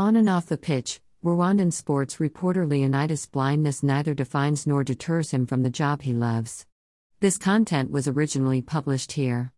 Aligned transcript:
On 0.00 0.16
and 0.16 0.30
off 0.30 0.46
the 0.46 0.56
pitch, 0.56 0.98
Rwandan 1.22 1.70
sports 1.74 2.18
reporter 2.18 2.66
Leonidas' 2.66 3.26
blindness 3.26 3.82
neither 3.82 4.14
defines 4.14 4.66
nor 4.66 4.82
deters 4.82 5.30
him 5.30 5.44
from 5.44 5.62
the 5.62 5.68
job 5.68 6.00
he 6.00 6.14
loves. 6.14 6.64
This 7.20 7.36
content 7.36 7.90
was 7.90 8.08
originally 8.08 8.62
published 8.62 9.12
here. 9.12 9.48